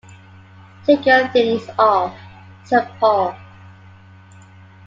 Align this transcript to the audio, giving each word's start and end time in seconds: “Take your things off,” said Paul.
“Take 0.87 1.05
your 1.05 1.27
things 1.27 1.69
off,” 1.77 2.17
said 2.63 2.89
Paul. 2.99 3.35